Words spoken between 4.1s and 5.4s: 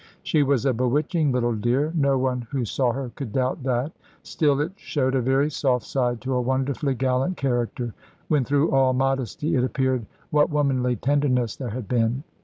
still it showed a